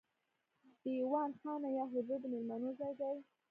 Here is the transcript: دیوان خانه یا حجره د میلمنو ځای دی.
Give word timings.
دیوان 0.83 1.31
خانه 1.41 1.69
یا 1.77 1.85
حجره 1.93 2.17
د 2.21 2.23
میلمنو 2.33 2.69
ځای 2.79 2.93
دی. 2.99 3.17